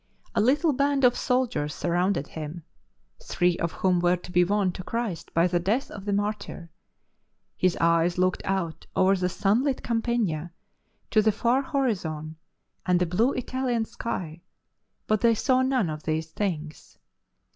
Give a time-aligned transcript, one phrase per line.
[0.33, 2.63] A little band of soldiers surrounded him,
[3.21, 6.71] three of whom were to be won to Christ by the death of the martyr.
[7.55, 10.53] His eyes looked out over the sunlit campagna
[11.11, 12.37] to the far horizon
[12.83, 14.41] and the blue Italian sky,
[15.05, 16.97] but they saw none of these things.